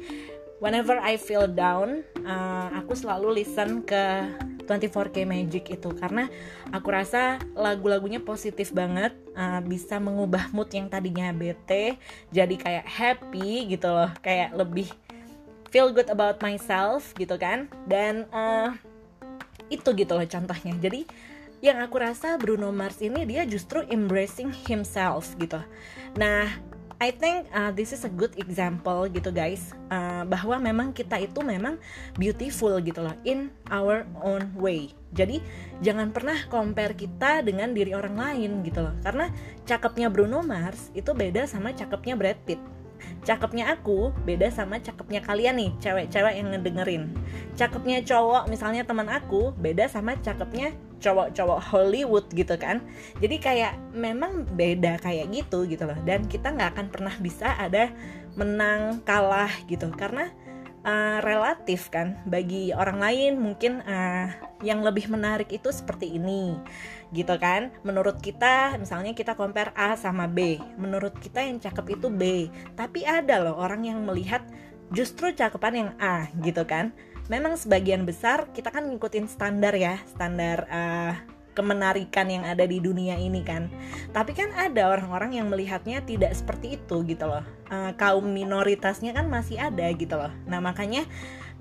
whenever 0.62 0.94
I 1.02 1.18
feel 1.18 1.50
down 1.50 2.06
uh, 2.22 2.70
aku 2.78 2.94
selalu 2.94 3.42
listen 3.42 3.82
ke 3.82 4.30
24K 4.62 5.26
Magic 5.26 5.64
itu. 5.74 5.90
Karena 5.98 6.30
aku 6.70 6.94
rasa 6.94 7.42
lagu-lagunya 7.58 8.22
positif 8.22 8.70
banget 8.70 9.10
uh, 9.34 9.58
bisa 9.60 9.98
mengubah 9.98 10.48
mood 10.54 10.70
yang 10.70 10.86
tadinya 10.86 11.34
bete 11.34 11.98
jadi 12.30 12.54
kayak 12.54 12.86
happy 12.86 13.74
gitu 13.74 13.90
loh. 13.90 14.10
Kayak 14.22 14.54
lebih 14.54 14.88
feel 15.74 15.90
good 15.90 16.06
about 16.08 16.38
myself 16.38 17.10
gitu 17.18 17.34
kan. 17.34 17.66
Dan 17.90 18.30
uh, 18.30 18.70
itu 19.66 19.90
gitu 19.98 20.14
loh 20.14 20.24
contohnya. 20.30 20.72
Jadi 20.78 21.04
yang 21.62 21.78
aku 21.78 21.98
rasa 21.98 22.38
Bruno 22.38 22.74
Mars 22.74 22.98
ini 23.02 23.22
dia 23.22 23.46
justru 23.46 23.82
embracing 23.90 24.50
himself 24.66 25.34
gitu. 25.38 25.58
Nah 26.18 26.71
I 27.02 27.10
think 27.10 27.50
uh, 27.50 27.74
this 27.74 27.90
is 27.90 28.06
a 28.06 28.12
good 28.14 28.30
example 28.38 29.10
gitu 29.10 29.34
guys 29.34 29.74
uh, 29.90 30.22
bahwa 30.22 30.62
memang 30.62 30.94
kita 30.94 31.18
itu 31.18 31.42
memang 31.42 31.74
beautiful 32.14 32.78
gitu 32.78 33.02
loh 33.02 33.18
in 33.26 33.50
our 33.74 34.06
own 34.22 34.46
way. 34.54 34.94
Jadi 35.10 35.42
jangan 35.82 36.14
pernah 36.14 36.38
compare 36.46 36.94
kita 36.94 37.42
dengan 37.42 37.74
diri 37.74 37.90
orang 37.90 38.14
lain 38.14 38.62
gitu 38.62 38.86
loh. 38.86 38.94
Karena 39.02 39.34
cakepnya 39.66 40.14
Bruno 40.14 40.46
Mars 40.46 40.94
itu 40.94 41.10
beda 41.10 41.42
sama 41.50 41.74
cakepnya 41.74 42.14
Brad 42.14 42.38
Pitt 42.46 42.62
cakepnya 43.22 43.74
aku 43.74 44.10
beda 44.26 44.50
sama 44.50 44.82
cakepnya 44.82 45.22
kalian 45.22 45.54
nih 45.58 45.70
cewek-cewek 45.78 46.34
yang 46.38 46.48
ngedengerin. 46.50 47.12
Cakepnya 47.54 48.02
cowok 48.02 48.50
misalnya 48.50 48.82
teman 48.82 49.06
aku 49.06 49.54
beda 49.56 49.86
sama 49.86 50.18
cakepnya 50.18 50.74
cowok-cowok 51.02 51.60
Hollywood 51.74 52.26
gitu 52.30 52.54
kan. 52.54 52.82
Jadi 53.18 53.36
kayak 53.42 53.74
memang 53.90 54.46
beda 54.54 55.02
kayak 55.02 55.34
gitu 55.34 55.66
gitu 55.66 55.82
loh. 55.86 55.98
Dan 56.06 56.30
kita 56.30 56.54
nggak 56.54 56.78
akan 56.78 56.86
pernah 56.90 57.14
bisa 57.18 57.58
ada 57.58 57.90
menang 58.38 59.02
kalah 59.02 59.50
gitu. 59.66 59.90
Karena 59.94 60.30
uh, 60.86 61.18
relatif 61.22 61.88
kan 61.90 62.18
bagi 62.26 62.70
orang 62.74 62.98
lain 63.02 63.32
mungkin 63.38 63.82
uh, 63.82 64.30
yang 64.62 64.82
lebih 64.82 65.10
menarik 65.10 65.50
itu 65.50 65.70
seperti 65.70 66.18
ini 66.18 66.58
gitu 67.10 67.34
kan. 67.38 67.74
Menurut 67.82 68.22
kita 68.22 68.78
misalnya 68.78 69.12
kita 69.14 69.34
compare 69.34 69.74
A 69.74 69.98
sama 69.98 70.30
B 70.30 70.58
menurut 70.78 71.16
kita 71.18 71.42
yang 71.42 71.58
cakep 71.58 71.98
itu 71.98 72.08
B. 72.10 72.48
Tapi 72.78 73.02
ada 73.06 73.42
loh 73.42 73.58
orang 73.58 73.86
yang 73.86 73.98
melihat 74.02 74.42
justru 74.92 75.32
cakepan 75.32 75.74
yang 75.74 75.90
A 75.98 76.28
gitu 76.42 76.62
kan. 76.66 76.94
Memang 77.30 77.54
sebagian 77.54 78.02
besar 78.02 78.50
kita 78.50 78.74
kan 78.74 78.90
ngikutin 78.90 79.30
standar 79.30 79.72
ya 79.78 79.96
standar 80.10 80.66
uh, 80.68 81.14
kemenarikan 81.52 82.28
yang 82.28 82.44
ada 82.44 82.64
di 82.64 82.80
dunia 82.80 83.16
ini 83.16 83.44
kan. 83.44 83.68
Tapi 84.12 84.32
kan 84.32 84.52
ada 84.56 84.92
orang-orang 84.92 85.36
yang 85.36 85.46
melihatnya 85.48 86.00
tidak 86.04 86.32
seperti 86.36 86.80
itu 86.80 87.04
gitu 87.04 87.24
loh. 87.28 87.44
Uh, 87.68 87.92
kaum 87.96 88.24
minoritasnya 88.24 89.12
kan 89.12 89.28
masih 89.28 89.60
ada 89.60 89.86
gitu 89.92 90.16
loh. 90.16 90.32
Nah 90.48 90.60
makanya 90.60 91.04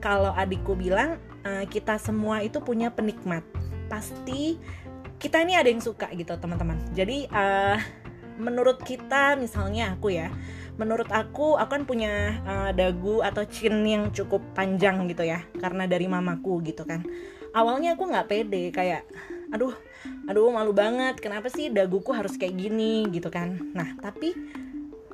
kalau 0.01 0.33
adikku 0.33 0.73
bilang 0.75 1.19
uh, 1.45 1.63
kita 1.67 1.99
semua 2.01 2.41
itu 2.41 2.59
punya 2.63 2.89
penikmat. 2.89 3.43
Pasti 3.91 4.57
kita 5.21 5.43
ini 5.45 5.53
ada 5.53 5.69
yang 5.69 5.83
suka 5.83 6.09
gitu 6.17 6.33
teman-teman. 6.39 6.81
Jadi 6.97 7.29
uh, 7.29 7.77
menurut 8.41 8.81
kita 8.81 9.37
misalnya 9.37 9.93
aku 9.93 10.09
ya 10.09 10.33
menurut 10.79 11.13
aku 11.13 11.61
aku 11.61 11.71
kan 11.77 11.83
punya 11.85 12.41
uh, 12.47 12.71
dagu 12.73 13.21
atau 13.21 13.45
chin 13.45 13.85
yang 13.85 14.09
cukup 14.09 14.41
panjang 14.57 15.05
gitu 15.05 15.21
ya 15.21 15.45
karena 15.61 15.85
dari 15.85 16.09
mamaku 16.09 16.63
gitu 16.65 16.81
kan. 16.87 17.05
Awalnya 17.51 17.99
aku 17.99 18.07
nggak 18.07 18.27
pede 18.31 18.71
kayak 18.71 19.05
aduh 19.51 19.75
aduh 20.25 20.49
malu 20.49 20.71
banget. 20.71 21.19
Kenapa 21.19 21.47
sih 21.51 21.69
daguku 21.69 22.15
harus 22.15 22.35
kayak 22.39 22.57
gini? 22.57 23.05
Gitu 23.11 23.27
kan. 23.27 23.59
Nah 23.75 23.95
tapi 23.99 24.33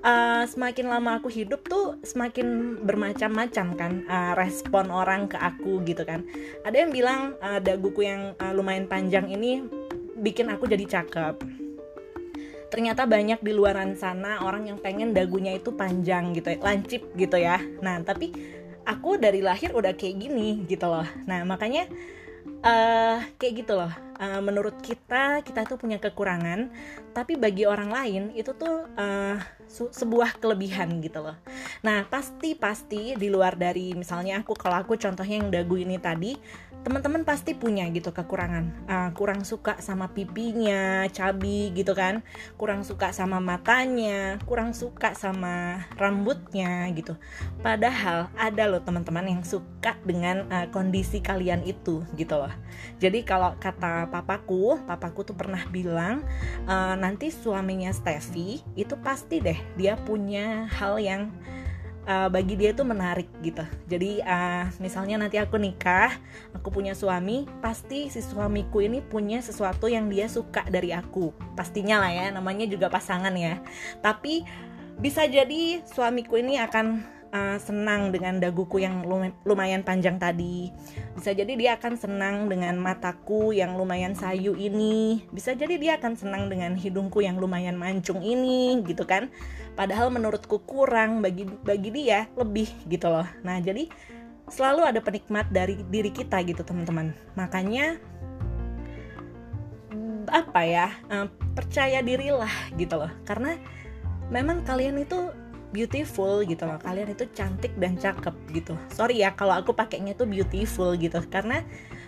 uh, 0.02 0.44
semakin 0.46 0.86
lama 0.88 1.18
aku 1.18 1.30
hidup 1.32 1.66
tuh 1.66 1.98
semakin 2.06 2.80
bermacam-macam 2.86 3.68
kan 3.76 3.92
uh, 4.06 4.34
respon 4.38 4.94
orang 4.94 5.28
ke 5.28 5.38
aku 5.38 5.82
gitu 5.86 6.06
kan. 6.06 6.24
Ada 6.64 6.86
yang 6.86 6.92
bilang 6.94 7.22
uh, 7.42 7.60
daguku 7.60 8.06
yang 8.06 8.38
uh, 8.38 8.54
lumayan 8.54 8.86
panjang 8.86 9.28
ini 9.32 9.66
bikin 10.18 10.50
aku 10.50 10.70
jadi 10.70 10.86
cakep. 10.86 11.36
Ternyata 12.68 13.08
banyak 13.08 13.40
di 13.40 13.56
luaran 13.56 13.96
sana 13.96 14.44
orang 14.44 14.68
yang 14.68 14.78
pengen 14.78 15.16
dagunya 15.16 15.56
itu 15.56 15.72
panjang 15.72 16.36
gitu 16.36 16.52
lancip 16.60 17.02
gitu 17.16 17.40
ya. 17.40 17.64
Nah 17.80 18.04
tapi 18.04 18.34
aku 18.84 19.16
dari 19.20 19.40
lahir 19.40 19.72
udah 19.72 19.96
kayak 19.96 20.28
gini 20.28 20.68
gitu 20.68 20.88
loh. 20.88 21.08
Nah 21.28 21.48
makanya 21.48 21.88
uh, 22.64 23.24
kayak 23.40 23.64
gitu 23.64 23.74
loh 23.76 23.92
uh, 24.20 24.42
menurut 24.44 24.78
kita 24.82 25.42
kita 25.46 25.66
itu 25.66 25.76
punya 25.80 25.98
kekurangan 26.02 26.70
tapi 27.18 27.34
bagi 27.34 27.66
orang 27.66 27.90
lain 27.90 28.24
itu 28.38 28.54
tuh 28.54 28.86
uh, 28.98 29.38
sebuah 29.68 30.40
kelebihan 30.40 31.02
gitu 31.04 31.20
loh. 31.22 31.36
Nah 31.84 32.08
pasti 32.08 32.56
pasti 32.56 33.14
di 33.18 33.28
luar 33.28 33.60
dari 33.60 33.92
misalnya 33.98 34.42
aku 34.42 34.56
kalau 34.56 34.80
aku 34.80 34.96
contohnya 34.96 35.42
yang 35.44 35.50
dagu 35.52 35.76
ini 35.76 36.00
tadi 36.00 36.38
teman-teman 36.88 37.28
pasti 37.28 37.52
punya 37.52 37.84
gitu 37.92 38.16
kekurangan. 38.16 38.88
Uh, 38.88 39.10
kurang 39.12 39.44
suka 39.44 39.76
sama 39.84 40.08
pipinya 40.16 41.04
cabi 41.12 41.76
gitu 41.76 41.92
kan. 41.92 42.24
Kurang 42.56 42.88
suka 42.88 43.12
sama 43.12 43.44
matanya 43.44 44.40
kurang 44.48 44.72
suka 44.72 45.12
sama 45.12 45.84
rambutnya 46.00 46.88
gitu. 46.96 47.20
Padahal 47.60 48.32
ada 48.40 48.64
loh 48.72 48.80
teman-teman 48.80 49.28
yang 49.28 49.44
suka 49.44 50.00
dengan 50.08 50.48
uh, 50.48 50.72
kondisi 50.72 51.20
kalian 51.20 51.68
itu 51.68 52.08
gitu 52.16 52.36
loh. 52.40 52.54
Jadi 53.04 53.28
kalau 53.28 53.52
kata 53.60 54.07
papaku 54.08 54.80
papaku 54.88 55.28
tuh 55.28 55.36
pernah 55.38 55.62
bilang 55.70 56.24
uh, 56.66 56.96
nanti 56.98 57.30
suaminya 57.30 57.92
Steffi 57.94 58.64
itu 58.74 58.96
pasti 59.04 59.44
deh 59.44 59.60
dia 59.76 60.00
punya 60.00 60.66
hal 60.72 60.98
yang 60.98 61.30
uh, 62.08 62.32
bagi 62.32 62.56
dia 62.56 62.72
itu 62.72 62.82
menarik 62.88 63.28
gitu. 63.44 63.62
Jadi 63.92 64.24
uh, 64.24 64.72
misalnya 64.80 65.20
nanti 65.20 65.36
aku 65.38 65.60
nikah, 65.60 66.16
aku 66.56 66.72
punya 66.72 66.96
suami, 66.96 67.46
pasti 67.60 68.08
si 68.08 68.24
suamiku 68.24 68.80
ini 68.80 69.04
punya 69.04 69.44
sesuatu 69.44 69.92
yang 69.92 70.08
dia 70.08 70.32
suka 70.32 70.64
dari 70.72 70.96
aku. 70.96 71.36
Pastinya 71.54 72.00
lah 72.02 72.12
ya, 72.16 72.26
namanya 72.32 72.66
juga 72.66 72.88
pasangan 72.88 73.36
ya. 73.36 73.60
Tapi 74.00 74.48
bisa 74.98 75.28
jadi 75.30 75.84
suamiku 75.86 76.40
ini 76.40 76.58
akan 76.58 77.17
uh, 77.32 77.58
senang 77.60 78.12
dengan 78.12 78.40
daguku 78.40 78.80
yang 78.80 79.04
lumayan 79.44 79.82
panjang 79.84 80.16
tadi. 80.22 80.72
Bisa 81.16 81.34
jadi 81.34 81.54
dia 81.58 81.72
akan 81.76 81.94
senang 81.98 82.48
dengan 82.48 82.78
mataku 82.80 83.52
yang 83.52 83.76
lumayan 83.76 84.14
sayu 84.14 84.54
ini. 84.54 85.26
Bisa 85.32 85.56
jadi 85.56 85.76
dia 85.76 85.98
akan 85.98 86.14
senang 86.16 86.48
dengan 86.48 86.78
hidungku 86.78 87.24
yang 87.24 87.40
lumayan 87.40 87.76
mancung 87.76 88.22
ini, 88.22 88.80
gitu 88.88 89.08
kan? 89.08 89.32
Padahal 89.78 90.10
menurutku 90.10 90.64
kurang 90.66 91.22
bagi 91.22 91.46
bagi 91.46 91.90
dia 91.94 92.26
lebih 92.38 92.68
gitu 92.90 93.10
loh. 93.10 93.28
Nah, 93.46 93.62
jadi 93.62 93.88
selalu 94.48 94.88
ada 94.88 95.00
penikmat 95.04 95.52
dari 95.52 95.80
diri 95.88 96.10
kita 96.10 96.42
gitu, 96.48 96.64
teman-teman. 96.64 97.14
Makanya 97.36 98.00
apa 100.28 100.62
ya? 100.68 100.92
Uh, 101.08 101.28
percaya 101.56 102.04
dirilah 102.04 102.52
gitu 102.78 103.00
loh. 103.00 103.12
Karena 103.24 103.56
memang 104.28 104.62
kalian 104.68 105.00
itu 105.00 105.32
beautiful 105.78 106.42
gitu 106.42 106.66
loh. 106.66 106.82
Kalian 106.82 107.14
itu 107.14 107.30
cantik 107.38 107.78
dan 107.78 107.94
cakep 108.02 108.34
gitu. 108.50 108.74
Sorry 108.90 109.22
ya 109.22 109.38
kalau 109.38 109.54
aku 109.54 109.78
pakainya 109.78 110.18
itu 110.18 110.26
beautiful 110.26 110.98
gitu. 110.98 111.22
Karena 111.30 111.62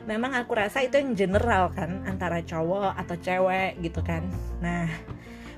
memang 0.10 0.34
aku 0.34 0.58
rasa 0.58 0.82
itu 0.82 0.98
yang 0.98 1.14
general 1.14 1.70
kan 1.70 2.02
antara 2.10 2.42
cowok 2.42 2.98
atau 2.98 3.16
cewek 3.22 3.78
gitu 3.86 4.02
kan. 4.02 4.26
Nah 4.58 4.90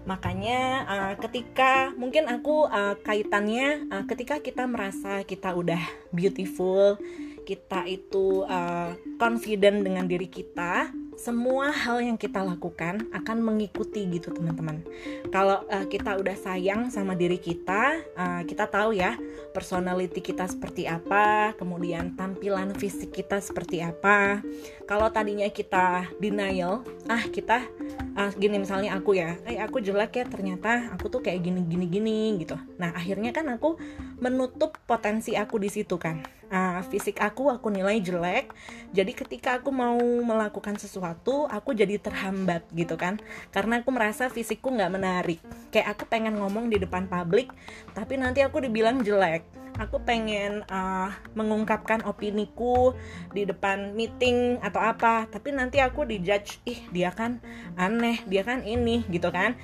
makanya 0.03 0.60
uh, 0.89 1.13
ketika 1.24 1.94
mungkin 1.94 2.25
aku 2.25 2.65
uh, 2.68 2.98
kaitannya 3.06 3.86
uh, 3.94 4.03
ketika 4.10 4.41
kita 4.41 4.65
merasa 4.65 5.22
kita 5.22 5.53
udah 5.53 5.77
beautiful 6.10 6.98
kita 7.46 7.86
itu 7.86 8.41
uh, 8.50 8.98
confident 9.22 9.86
dengan 9.86 10.10
diri 10.10 10.25
kita 10.25 10.89
semua 11.22 11.70
hal 11.70 12.01
yang 12.01 12.18
kita 12.18 12.42
lakukan 12.42 13.06
akan 13.13 13.46
mengikuti 13.46 14.10
gitu 14.10 14.34
teman-teman. 14.34 14.82
Kalau 15.30 15.62
uh, 15.70 15.86
kita 15.86 16.18
udah 16.18 16.34
sayang 16.34 16.90
sama 16.90 17.13
diri 17.13 17.38
kita, 17.38 18.01
uh, 18.18 18.42
kita 18.42 18.66
tahu 18.66 18.98
ya 18.98 19.22
personality 19.54 20.18
kita 20.18 20.50
seperti 20.50 20.90
apa, 20.90 21.54
kemudian 21.62 22.18
tampilan 22.18 22.74
fisik 22.74 23.13
kita 23.13 23.38
seperti 23.38 23.86
apa. 23.86 24.42
Kalau 24.90 25.13
tadinya 25.13 25.46
kita 25.46 26.10
denial, 26.18 26.82
ah 27.06 27.22
kita 27.30 27.70
uh, 28.18 28.34
gini 28.34 28.58
misalnya 28.58 28.98
aku 28.98 29.13
ya, 29.13 29.38
eh 29.46 29.62
aku 29.62 29.78
jelek 29.78 30.18
ya 30.18 30.25
ternyata 30.25 30.90
aku 30.98 31.13
tuh 31.13 31.22
kayak 31.22 31.46
gini 31.46 31.62
gini 31.70 31.86
gini 31.86 32.18
gitu. 32.42 32.58
Nah 32.82 32.98
akhirnya 32.98 33.30
kan 33.30 33.46
aku 33.54 33.78
menutup 34.18 34.74
potensi 34.90 35.38
aku 35.38 35.62
di 35.62 35.70
situ 35.70 36.01
kan 36.01 36.42
uh, 36.51 36.80
fisik 36.92 37.18
aku 37.24 37.48
aku 37.50 37.72
nilai 37.72 37.98
jelek 38.04 38.51
jadi 38.92 39.12
ketika 39.16 39.50
aku 39.63 39.72
mau 39.72 39.98
melakukan 40.22 40.75
sesuatu 40.75 41.11
aku 41.48 41.75
jadi 41.75 41.98
terhambat 41.98 42.68
gitu 42.75 42.96
kan. 42.96 43.18
Karena 43.50 43.82
aku 43.82 43.89
merasa 43.91 44.30
fisikku 44.30 44.72
nggak 44.72 44.91
menarik. 44.94 45.39
Kayak 45.74 45.98
aku 45.98 46.03
pengen 46.08 46.38
ngomong 46.38 46.70
di 46.72 46.77
depan 46.77 47.08
publik 47.08 47.51
tapi 47.91 48.20
nanti 48.20 48.46
aku 48.46 48.62
dibilang 48.63 49.01
jelek. 49.01 49.44
Aku 49.80 50.03
pengen 50.03 50.68
uh, 50.68 51.10
mengungkapkan 51.34 52.03
opiniku 52.03 52.91
di 53.32 53.48
depan 53.48 53.96
meeting 53.96 54.60
atau 54.60 54.84
apa 54.84 55.25
tapi 55.32 55.56
nanti 55.56 55.80
aku 55.80 56.03
dijudge 56.03 56.60
ih 56.68 56.86
dia 56.91 57.10
kan 57.15 57.39
aneh 57.80 58.20
dia 58.27 58.44
kan 58.44 58.62
ini 58.68 59.08
gitu 59.10 59.32
kan. 59.32 59.56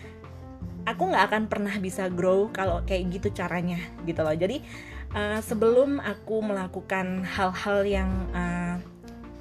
Aku 0.87 1.11
nggak 1.11 1.27
akan 1.29 1.43
pernah 1.51 1.75
bisa 1.83 2.07
grow 2.07 2.47
kalau 2.55 2.79
kayak 2.87 3.19
gitu 3.19 3.27
caranya 3.35 3.77
gitu 4.07 4.23
loh. 4.23 4.31
Jadi 4.31 4.63
uh, 5.13 5.39
sebelum 5.43 6.01
aku 6.01 6.41
melakukan 6.41 7.27
hal-hal 7.27 7.79
yang 7.85 8.09
uh, 8.31 8.56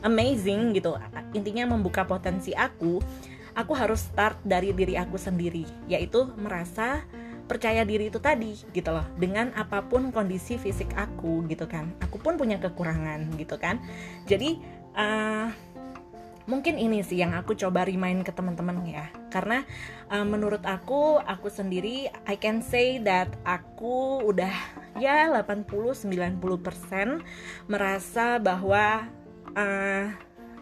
amazing 0.05 0.77
gitu. 0.77 0.97
Intinya 1.33 1.71
membuka 1.73 2.05
potensi 2.05 2.53
aku 2.53 3.01
aku 3.57 3.73
harus 3.73 4.05
start 4.05 4.37
dari 4.45 4.71
diri 4.77 5.01
aku 5.01 5.17
sendiri 5.17 5.65
yaitu 5.89 6.29
merasa 6.37 7.03
percaya 7.49 7.87
diri 7.89 8.13
itu 8.13 8.21
tadi 8.21 8.53
gitu 8.77 8.93
loh. 8.93 9.07
Dengan 9.17 9.51
apa 9.57 9.81
pun 9.81 10.13
kondisi 10.13 10.61
fisik 10.61 10.93
aku 10.95 11.49
gitu 11.49 11.65
kan. 11.65 11.89
Aku 12.05 12.21
pun 12.21 12.37
punya 12.37 12.61
kekurangan 12.61 13.33
gitu 13.41 13.57
kan. 13.57 13.81
Jadi 14.29 14.61
uh, 14.93 15.49
mungkin 16.51 16.77
ini 16.77 17.03
sih 17.07 17.23
yang 17.23 17.35
aku 17.39 17.55
coba 17.55 17.87
remind 17.87 18.27
ke 18.27 18.35
teman-teman 18.35 18.83
ya. 18.85 19.07
Karena 19.31 19.63
uh, 20.11 20.27
menurut 20.27 20.67
aku 20.67 21.23
aku 21.23 21.47
sendiri 21.49 22.11
I 22.27 22.37
can 22.37 22.61
say 22.61 22.99
that 23.07 23.31
aku 23.47 24.27
udah 24.27 24.53
ya 24.99 25.31
80-90% 25.31 26.11
merasa 27.71 28.43
bahwa 28.43 29.07
uh, 29.57 30.13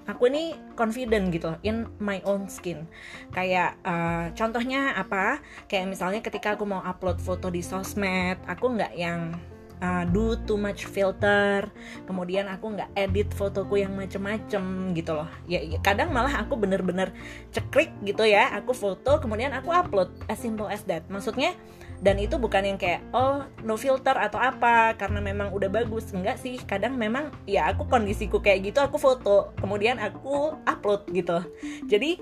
aku 0.05 0.29
ini 0.29 0.57
confident 0.77 1.33
gitu 1.33 1.57
in 1.67 1.89
my 2.01 2.21
own 2.25 2.47
skin. 2.49 2.87
Kayak 3.33 3.77
uh, 3.85 4.31
contohnya 4.33 4.95
apa? 4.97 5.41
Kayak 5.69 5.91
misalnya 5.91 6.21
ketika 6.23 6.57
aku 6.57 6.65
mau 6.65 6.81
upload 6.85 7.21
foto 7.21 7.51
di 7.51 7.61
sosmed 7.61 8.39
aku 8.47 8.77
nggak 8.79 8.93
yang 8.95 9.35
uh, 9.81 10.05
do 10.09 10.37
too 10.45 10.61
much 10.61 10.87
filter. 10.87 11.69
Kemudian 12.05 12.47
aku 12.49 12.77
nggak 12.77 12.91
edit 12.95 13.29
fotoku 13.33 13.81
yang 13.81 13.97
macem-macem 13.97 14.93
gitu 14.95 15.13
loh. 15.17 15.29
Ya, 15.49 15.65
ya 15.65 15.81
kadang 15.81 16.13
malah 16.13 16.45
aku 16.45 16.55
bener-bener 16.57 17.11
cekrik 17.51 17.91
gitu 18.05 18.25
ya 18.25 18.53
aku 18.55 18.77
foto 18.77 19.19
kemudian 19.19 19.51
aku 19.57 19.73
upload 19.73 20.13
as 20.29 20.39
simple 20.39 20.69
as 20.69 20.85
that. 20.87 21.05
Maksudnya 21.09 21.57
dan 22.05 22.21
itu 22.21 22.37
bukan 22.37 22.69
yang 22.69 22.77
kayak 22.77 23.01
oh 23.17 23.49
no 23.65 23.81
filter 23.81 24.13
atau 24.13 24.37
apa 24.37 24.93
karena 25.01 25.25
memang 25.25 25.49
udah 25.57 25.73
bagus. 25.73 26.13
Enggak 26.13 26.37
sih 26.37 26.61
kadang 26.61 27.01
memang 27.01 27.33
ya 27.49 27.73
aku 27.73 27.89
kondisiku 27.89 28.45
kayak 28.45 28.69
gitu 28.69 28.85
aku 28.85 29.01
foto 29.01 29.57
kemudian 29.57 29.97
aku 29.97 30.53
upload 30.69 31.09
gitu. 31.17 31.41
Jadi 31.89 32.21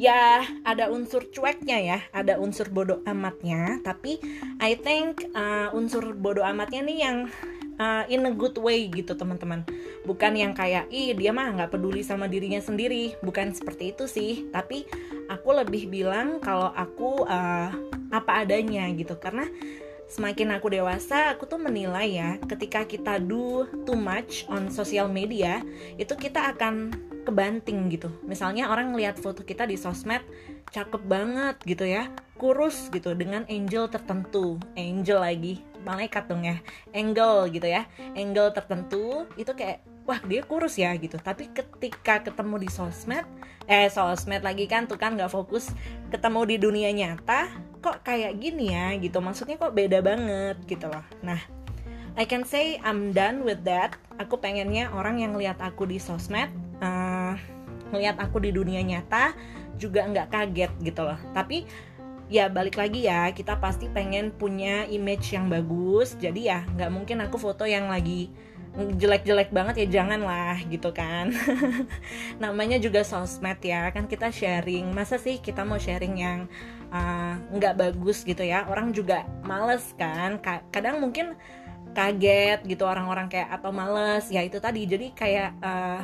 ya 0.00 0.42
ada 0.64 0.90
unsur 0.90 1.28
cueknya 1.30 1.78
ya, 1.78 1.98
ada 2.10 2.40
unsur 2.40 2.66
bodoh 2.72 3.04
amatnya, 3.06 3.78
tapi 3.84 4.18
I 4.58 4.74
think 4.74 5.28
uh, 5.36 5.70
unsur 5.70 6.16
bodoh 6.16 6.42
amatnya 6.42 6.82
nih 6.82 6.98
yang 7.04 7.18
uh, 7.78 8.04
in 8.10 8.26
a 8.26 8.32
good 8.32 8.56
way 8.58 8.86
gitu 8.90 9.14
teman-teman. 9.14 9.66
Bukan 10.04 10.32
yang 10.36 10.52
kayak 10.52 10.90
ih 10.92 11.14
dia 11.16 11.30
mah 11.32 11.50
nggak 11.54 11.74
peduli 11.74 12.04
sama 12.04 12.30
dirinya 12.30 12.60
sendiri. 12.60 13.16
Bukan 13.22 13.54
seperti 13.54 13.94
itu 13.96 14.04
sih. 14.06 14.48
Tapi 14.50 14.86
aku 15.30 15.48
lebih 15.54 15.88
bilang 15.90 16.38
kalau 16.38 16.70
aku 16.74 17.24
uh, 17.26 17.70
apa 18.10 18.32
adanya 18.46 18.86
gitu. 18.94 19.16
Karena 19.18 19.48
semakin 20.04 20.54
aku 20.54 20.70
dewasa 20.70 21.32
aku 21.32 21.48
tuh 21.48 21.58
menilai 21.58 22.08
ya 22.20 22.30
ketika 22.44 22.84
kita 22.84 23.18
do 23.18 23.66
too 23.88 23.96
much 23.96 24.44
on 24.52 24.68
social 24.68 25.08
media 25.08 25.64
itu 25.96 26.12
kita 26.14 26.54
akan 26.54 26.92
kebanting 27.24 27.88
gitu. 27.88 28.12
Misalnya 28.22 28.68
orang 28.68 28.92
ngelihat 28.92 29.16
foto 29.16 29.40
kita 29.42 29.64
di 29.64 29.80
sosmed 29.80 30.20
cakep 30.70 31.02
banget 31.08 31.56
gitu 31.64 31.88
ya 31.88 32.12
kurus 32.36 32.92
gitu 32.92 33.16
dengan 33.16 33.48
angel 33.48 33.88
tertentu. 33.88 34.60
Angel 34.76 35.18
lagi 35.24 35.73
malaikat 35.84 36.26
dong 36.26 36.42
ya. 36.42 36.58
Angle 36.90 37.52
gitu 37.52 37.68
ya. 37.68 37.86
Angle 38.16 38.50
tertentu 38.56 39.28
itu 39.36 39.52
kayak 39.52 39.84
wah 40.08 40.20
dia 40.24 40.42
kurus 40.42 40.80
ya 40.80 40.96
gitu. 40.96 41.20
Tapi 41.20 41.52
ketika 41.52 42.24
ketemu 42.24 42.64
di 42.64 42.68
sosmed 42.72 43.24
eh 43.64 43.88
sosmed 43.88 44.44
lagi 44.44 44.68
kan 44.68 44.84
tuh 44.88 45.00
kan 45.00 45.16
nggak 45.16 45.32
fokus 45.32 45.72
ketemu 46.12 46.40
di 46.44 46.56
dunia 46.60 46.90
nyata 46.92 47.48
kok 47.84 48.00
kayak 48.02 48.40
gini 48.40 48.72
ya 48.72 48.96
gitu. 48.96 49.20
Maksudnya 49.20 49.60
kok 49.60 49.76
beda 49.76 50.00
banget 50.00 50.56
gitu 50.64 50.88
loh. 50.88 51.04
Nah 51.20 51.40
I 52.14 52.24
can 52.30 52.46
say 52.46 52.78
I'm 52.86 53.10
done 53.10 53.42
with 53.42 53.66
that. 53.66 53.98
Aku 54.22 54.38
pengennya 54.38 54.86
orang 54.94 55.18
yang 55.18 55.34
lihat 55.34 55.58
aku 55.58 55.82
di 55.82 55.98
sosmed, 55.98 56.46
uh, 56.78 57.34
ngelihat 57.90 58.22
aku 58.22 58.38
di 58.38 58.54
dunia 58.54 58.86
nyata 58.86 59.34
juga 59.74 60.06
nggak 60.06 60.30
kaget 60.30 60.72
gitu 60.78 61.02
loh. 61.02 61.18
Tapi 61.34 61.66
ya 62.34 62.50
balik 62.50 62.74
lagi 62.74 63.06
ya, 63.06 63.30
kita 63.30 63.62
pasti 63.62 63.86
pengen 63.86 64.34
punya 64.34 64.90
image 64.90 65.30
yang 65.30 65.46
bagus. 65.46 66.18
Jadi 66.18 66.50
ya 66.50 66.66
nggak 66.74 66.90
mungkin 66.90 67.22
aku 67.22 67.38
foto 67.38 67.62
yang 67.62 67.86
lagi 67.86 68.26
jelek-jelek 68.74 69.54
banget 69.54 69.86
ya 69.86 70.02
jangan 70.02 70.26
lah 70.26 70.58
gitu 70.66 70.90
kan. 70.90 71.30
Namanya 72.42 72.82
juga 72.82 73.06
sosmed 73.06 73.62
ya. 73.62 73.94
Kan 73.94 74.10
kita 74.10 74.34
sharing. 74.34 74.90
Masa 74.90 75.14
sih 75.14 75.38
kita 75.38 75.62
mau 75.62 75.78
sharing 75.78 76.18
yang 76.18 76.50
uh, 76.90 77.38
nggak 77.54 77.74
uh, 77.78 77.80
bagus 77.86 78.26
gitu 78.26 78.42
ya? 78.42 78.66
Orang 78.66 78.90
juga 78.90 79.22
males 79.46 79.94
kan. 79.94 80.42
Kadang 80.74 80.98
mungkin 80.98 81.38
kaget 81.94 82.66
gitu 82.66 82.82
orang-orang 82.82 83.30
kayak 83.30 83.54
atau 83.54 83.70
males? 83.70 84.26
Ya 84.26 84.42
itu 84.42 84.58
tadi. 84.58 84.90
Jadi 84.90 85.14
kayak 85.14 85.54
uh, 85.62 86.02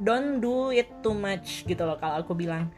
don't 0.00 0.40
do 0.40 0.72
it 0.72 0.88
too 1.04 1.12
much 1.12 1.68
gitu 1.68 1.84
loh 1.84 2.00
kalau 2.00 2.24
aku 2.24 2.36
bilang 2.36 2.68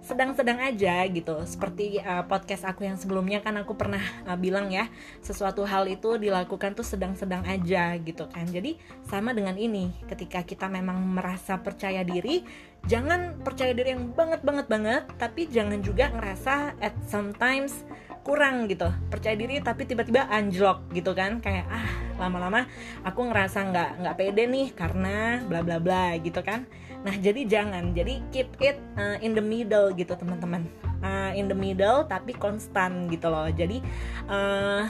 sedang-sedang 0.00 0.58
aja 0.60 1.04
gitu. 1.08 1.36
Seperti 1.44 2.00
uh, 2.00 2.24
podcast 2.24 2.64
aku 2.64 2.88
yang 2.88 2.96
sebelumnya 2.96 3.44
kan 3.44 3.56
aku 3.60 3.76
pernah 3.76 4.00
uh, 4.24 4.36
bilang 4.36 4.72
ya 4.72 4.88
sesuatu 5.20 5.62
hal 5.68 5.86
itu 5.86 6.16
dilakukan 6.16 6.72
tuh 6.72 6.84
sedang-sedang 6.84 7.44
aja 7.44 7.94
gitu 8.00 8.26
kan. 8.28 8.48
Jadi 8.48 8.80
sama 9.06 9.36
dengan 9.36 9.54
ini 9.60 9.92
ketika 10.08 10.42
kita 10.44 10.66
memang 10.66 10.98
merasa 11.04 11.60
percaya 11.60 12.00
diri 12.02 12.42
jangan 12.88 13.36
percaya 13.44 13.76
diri 13.76 13.92
yang 13.92 14.16
banget 14.16 14.40
banget 14.40 14.66
banget 14.72 15.04
tapi 15.20 15.44
jangan 15.52 15.84
juga 15.84 16.08
ngerasa 16.08 16.80
at 16.80 16.96
sometimes 17.04 17.84
kurang 18.22 18.68
gitu. 18.68 18.88
Percaya 19.08 19.34
diri 19.36 19.60
tapi 19.60 19.88
tiba-tiba 19.88 20.28
anjlok 20.28 20.92
gitu 20.92 21.12
kan. 21.16 21.40
Kayak 21.40 21.66
ah 21.68 21.88
lama-lama 22.20 22.68
aku 23.02 23.28
ngerasa 23.32 23.72
nggak 23.72 23.90
nggak 24.04 24.16
pede 24.16 24.44
nih 24.46 24.68
karena 24.76 25.40
bla 25.44 25.60
bla 25.64 25.80
bla 25.80 26.16
gitu 26.20 26.40
kan. 26.44 26.68
Nah 27.00 27.14
jadi 27.16 27.48
jangan. 27.48 27.96
Jadi 27.96 28.20
keep 28.30 28.48
it 28.60 28.76
uh, 29.00 29.16
in 29.24 29.32
the 29.32 29.44
middle 29.44 29.90
gitu 29.96 30.12
teman-teman. 30.16 30.68
Uh, 31.00 31.32
in 31.32 31.48
the 31.48 31.56
middle 31.56 32.04
tapi 32.04 32.36
konstan 32.36 33.08
gitu 33.08 33.32
loh. 33.32 33.48
Jadi 33.48 33.80
uh, 34.28 34.84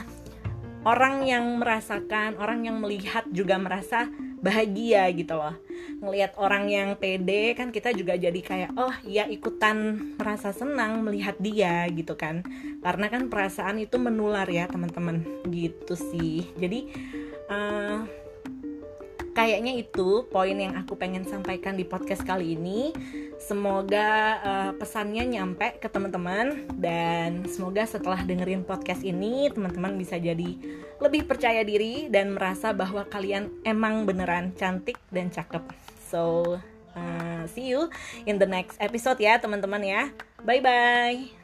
orang 0.81 1.25
yang 1.27 1.45
merasakan 1.61 2.37
orang 2.41 2.65
yang 2.65 2.77
melihat 2.81 3.25
juga 3.29 3.57
merasa 3.61 4.09
bahagia 4.41 5.05
gitu 5.13 5.37
loh. 5.37 5.53
Ngelihat 6.01 6.33
orang 6.41 6.65
yang 6.69 6.89
pede 6.97 7.53
kan 7.53 7.69
kita 7.69 7.93
juga 7.93 8.17
jadi 8.17 8.41
kayak 8.41 8.71
oh 8.73 8.93
ya 9.05 9.29
ikutan 9.29 10.01
merasa 10.17 10.49
senang 10.49 11.05
melihat 11.05 11.37
dia 11.37 11.85
gitu 11.93 12.17
kan. 12.17 12.41
Karena 12.81 13.07
kan 13.13 13.29
perasaan 13.29 13.77
itu 13.77 14.01
menular 14.01 14.49
ya 14.49 14.65
teman-teman. 14.65 15.45
Gitu 15.45 15.93
sih. 15.93 16.49
Jadi 16.57 16.89
uh, 17.53 18.20
kayaknya 19.31 19.75
itu 19.79 20.27
poin 20.27 20.53
yang 20.55 20.75
aku 20.77 20.95
pengen 20.99 21.23
sampaikan 21.27 21.75
di 21.75 21.87
podcast 21.87 22.23
kali 22.23 22.55
ini. 22.55 22.91
Semoga 23.41 24.37
uh, 24.43 24.71
pesannya 24.77 25.25
nyampe 25.25 25.81
ke 25.81 25.89
teman-teman 25.89 26.69
dan 26.77 27.41
semoga 27.49 27.87
setelah 27.89 28.21
dengerin 28.21 28.61
podcast 28.61 29.01
ini 29.01 29.49
teman-teman 29.49 29.97
bisa 29.97 30.21
jadi 30.21 30.55
lebih 31.01 31.25
percaya 31.25 31.65
diri 31.65 32.05
dan 32.13 32.37
merasa 32.37 32.69
bahwa 32.71 33.01
kalian 33.09 33.49
emang 33.65 34.05
beneran 34.05 34.53
cantik 34.53 35.01
dan 35.09 35.33
cakep. 35.33 35.65
So, 36.05 36.55
uh, 36.93 37.43
see 37.49 37.73
you 37.73 37.89
in 38.29 38.37
the 38.37 38.47
next 38.47 38.77
episode 38.77 39.17
ya 39.17 39.41
teman-teman 39.41 39.81
ya. 39.81 40.01
Bye 40.45 40.61
bye. 40.61 41.40